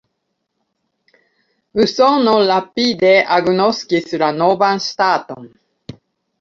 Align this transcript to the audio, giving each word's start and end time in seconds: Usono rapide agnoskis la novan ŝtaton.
Usono 1.83 2.33
rapide 2.53 3.13
agnoskis 3.37 4.19
la 4.25 4.33
novan 4.41 4.85
ŝtaton. 4.91 5.51